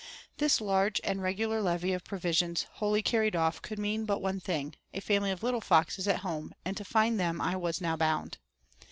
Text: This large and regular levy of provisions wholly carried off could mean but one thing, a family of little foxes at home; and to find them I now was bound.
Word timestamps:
This 0.37 0.59
large 0.59 0.99
and 1.03 1.21
regular 1.21 1.61
levy 1.61 1.93
of 1.93 2.03
provisions 2.03 2.63
wholly 2.71 3.03
carried 3.03 3.35
off 3.35 3.61
could 3.61 3.77
mean 3.77 4.05
but 4.05 4.19
one 4.19 4.39
thing, 4.39 4.73
a 4.95 4.99
family 4.99 5.29
of 5.29 5.43
little 5.43 5.61
foxes 5.61 6.07
at 6.07 6.21
home; 6.21 6.55
and 6.65 6.75
to 6.75 6.83
find 6.83 7.19
them 7.19 7.39
I 7.39 7.51
now 7.51 7.59
was 7.59 7.77
bound. 7.77 8.39